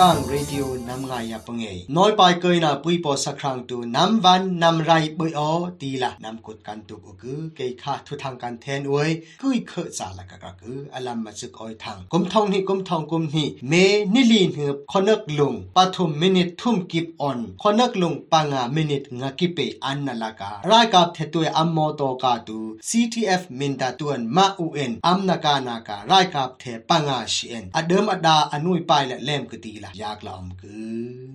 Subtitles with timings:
[0.00, 1.66] กังเรดิโอนำไงยาปงเอ
[1.96, 5.50] น้อยไปเกยนาปุยปอสักครั้งตูนำวันนำไรปุยออ
[5.80, 9.10] ตีละนำกดกันตุกกือเกยค่าทุทางการแทนอวย
[9.42, 13.72] กุยเคจาละกะกะกืออลัมมาซึกออยทางกุมทองนี่กุมทองกุมนี่เม
[14.14, 30.79] นิลีนเหือบคอนักลุงปฐุมมินิททุ่มกิบออนคอนักลุงปังามินิทงากิเปอันนาลาการายกับเทตุยอัมโมโตกาตู CTF มินดาตวนมาอูเอ็นอัมนาการาการายกับเทปังาชีเอ็นอเดิมอดาอนุยไปและเล่มกตีละยากลอมคือ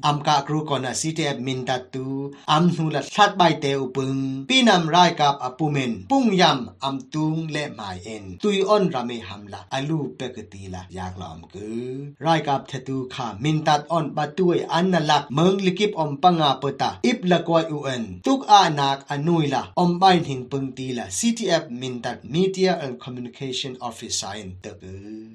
[0.05, 2.07] อัมกะกรูกอนา CTF มินดาตู
[2.51, 4.17] อัมนูละทัดใบเตอุปึง
[4.49, 11.89] ปีนำรายกับอปุเมนปุ้งยำอัมตุงและหมายเอ็นตุยออนรามีฮัมละอลูเปกตีละยากลอมคือ
[12.25, 24.79] รายกับเทตูขามินตัดออนปะตุยอันนลักเมืองลิกิบอมปังอาปตาอิบละกวยอุเอ็นตุกอานักอนุยละอมใบหิงปึงตีละ CTF มินตัด Media and Communication Officer อินเตอร์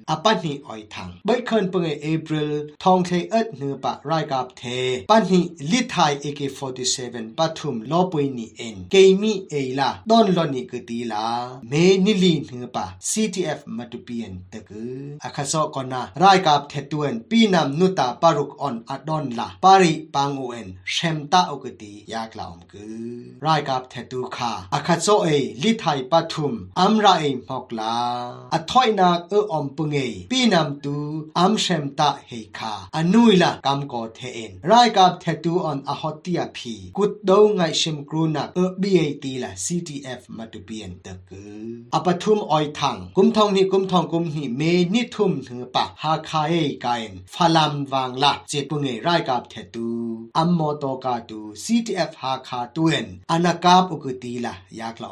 [0.24, 2.52] ปันนีออยทังใบเคินปึงเอพริล
[2.84, 4.62] ทองเทเอ็ดเนือปะรายกับเท
[5.10, 11.26] ปันนีลิทไทย AK47 ปัทุมลอปุยนีเอ็นเกมีเอลาดอนลอนิกตีลา
[11.68, 11.72] เม
[12.04, 14.70] นิลีเนือปะ CTF มาตุปียนเตก
[15.24, 25.28] อคาซอกอนารายกับเทตวนปีนำนุตาปารุกออนอดอนลาปาริปังโอเอ็นเชมตาอุกตียากลาอมกือรายกับเทตูคาอคาโซเอ
[25.62, 27.96] ลิไทยปัทุมอัมราเอมฮอกลา
[28.54, 30.95] อถอยนักเอออมปุงเ อปีนำตู
[31.39, 44.61] อัมเชมตาเฮคาอนุยละกัมโกเทเอ็นรายกับเทตูออนอฮอติอาพีกุดดงไงชิมกรูนักเออบีเอตีละ CTF มาตุเปียนเตกืออปทุมออยทังกุมทองนี่กุมทองกุมนี่เม
[44.93, 49.89] นิทุมถึงปะฮาคาเอไกนฟาลัมวางละเจปุงเอรายกับเทตู
[50.37, 55.09] อัมโมโตกาตู CTF ฮาคาตุเอนอานากาบอุกตีละยากละ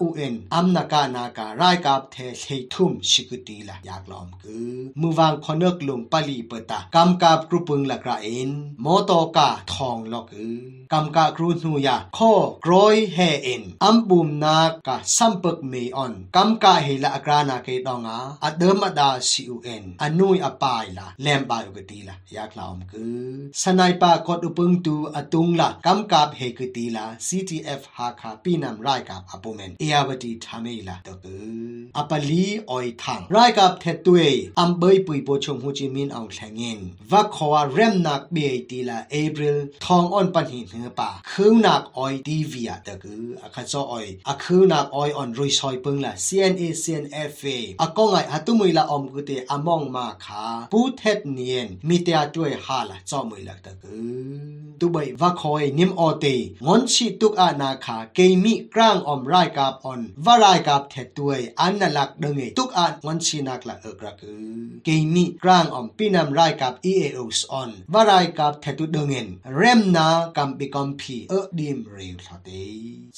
[0.00, 8.50] อูเอ็นอัมนากานาการายกับเทเททุมชิกุตีละอยากลอมกือมือวางคอนเนกลุงปาลีเปตากำกับกรุปึงละกระเอ็น
[8.82, 10.56] โมโตกาทองลอกือ
[10.92, 12.32] กำกะกรูนูยาข้อ
[12.64, 34.20] กรอยเฮเอ็นอัมบุมนากะสัมปกเมออนกำกะเฮละกรานาเกดองาอเดมดาซีอูเอ็นอนุยอปายละแลมบายกตีละอยากลาวมกือสนายปากดอุปงตูอตุงละกำกับเฮกตีละ CTF ฮาคาปีนำรายกับอปุเมนเอียบตีทามีละตะกืออปลีออยทังรายกับเทตุเอ
[34.58, 36.78] อัมเบยปุยโปชงฮูจิมินอองแทงเงิน
[37.10, 47.48] วักขวาเรมนักเบยตีละเอพริลทองอ่อนปันหินเหือปาคืงนักออยดีเวียตะกืออคัจออยอคืงนักออยอ่อนรุยซอยปึงละ CNA CNFA
[47.80, 53.98] อากงไงฮัตุมุยละอมกุเตอมองมาคาปูเทตเนียนมีเตียด้วยฮาละจอมุยละตะกื
[54.38, 56.26] อตุบยวักคอยนิมอเต
[56.66, 72.48] งอนชิตุกอานาคาเกมีกลางอมไรกับออนวารายกับเทด้วยอันนลักดงเอตุกอางอนชินักละเอกระกือเกมีกลางอมปีนำไรกับ EAOs on วารายกับเทตุดงเงินเรมนากัมปิกัมพีเอดิมเรียวทเต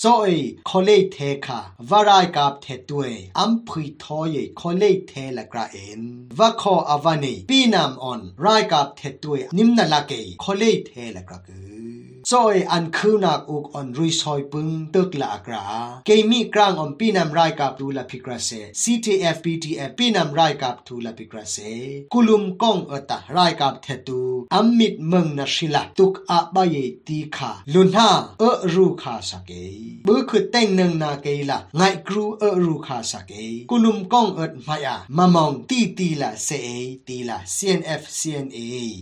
[0.00, 0.26] โซเอ
[0.68, 1.60] คอเลเทคา
[1.90, 6.00] วารายกับเทด้วยอัมพุยทอยคอเลเทละกระเอ็น
[6.38, 10.12] วักคออวานีปีนำออนไรกับเทด้วยนิมนาลาเก
[10.42, 15.65] คอเลเทละกระกือ ซอยอันคืนักอุกออนรุยซอยปึงตึกละกรา
[16.05, 18.51] เกมีกลางอมปีนำรายกับทูละพิกราเซ
[18.81, 21.57] CTF PTF ปีนำรายกับทูละพิกราเซ
[22.13, 24.21] กุลุมกองเอตารายกับเทตู
[24.55, 26.75] อัมมิดเมืองนาชิลาตุกอาบาย
[27.07, 29.51] ตีขาลุนฮาเอรูคาสเก
[30.07, 33.31] บือคือแต่งหนึ่งนาเกละไงครูเอรูคาสเก
[33.69, 36.67] กุลุมกองเอิดมายามามองตีตีละเซเอ
[37.07, 38.59] ตีละ CNF CNA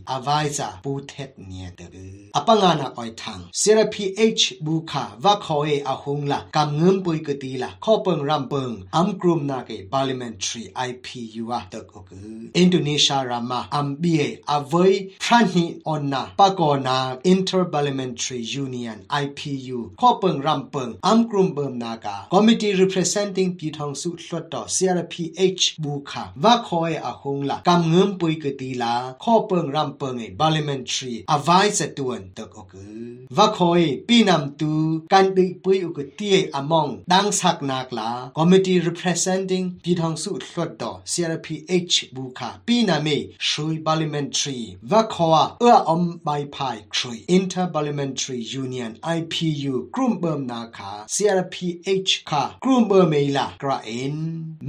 [0.09, 1.97] อาวายซาปูเทตเนียเตอ
[2.35, 14.92] อปังานาออย ทังเซราพีเอชบูคาว่าคอยอาหงละกำเงิมปุยกตีละข้อเปิงรำเปิงอัมกรุมนาเก parliamentary IPU อะตกอกืออินโดนีเซียรามาอัมบีเออเวย
[15.24, 16.98] พรันฮีออนนาปากอนา
[17.32, 32.99] inter parliamentary union IPU ข้อเปิงรำเปิงอัมกรุมเบิมนากา committee representing ปีทองสุดลดต่อ CRPH บูคาว่าคอยอาหงละกำเงิมปุยกตีละข้อเปิงรำเปิงไอ parliamentary advice ตวนตกอกือ
[33.37, 34.71] ว่าคอยปีนำตู
[35.13, 43.07] กันดิปุยอุกตีอมองดังสักนักลา committee representing ปีทองสุดลดต่อ CRPH บูคาปีนาเม
[43.47, 44.59] ชุย parliamentary
[44.91, 54.15] ว่าคอเอื้ออมใบพายครุย inter parliamentary union IPU กลุ่มเบิมนาคา CRPH คากลุ่มเบิมเมลากระเอ็น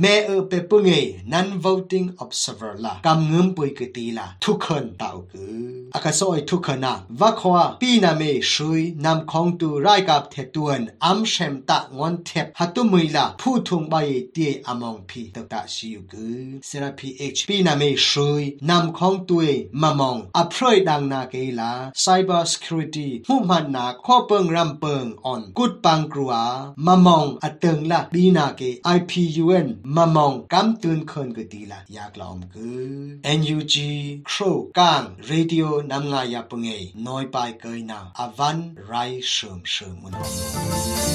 [0.00, 0.90] แม่เอเปปุงเอ
[1.32, 5.56] non voting observer ละกำเงิมปุยกตีละทุกคนเต่าคือ
[5.94, 13.95] อากาศอยทุกคนนะว่าคอปีนาเม มเมชุยนำของตูไรกับเทตวนอัมเชมตะงอนเทปฮัตุมุยละผู้ทุงใบ
[14.31, 19.47] เตียอมองพีตตะชิวกือเซราพีเอชปีนาเมชุยนำของตัว
[19.81, 21.71] มามองอัพรอยดังนาเกลา
[22.03, 26.33] Cyber Security มุมันนาข้อเปิงรำเปิงออนกุดปังกรัว
[26.85, 28.61] มามองอเติงละปีนาเก
[28.97, 32.69] IPUN มามองกำตุนคนกตีละอยากลอมกื
[33.27, 33.75] อ NUG
[34.29, 36.69] ครูกัง Radio นำงายาปงเอ
[37.07, 38.93] น้อยไปเกยนาอวันไร
[39.29, 41.10] เชิมเชิมมุน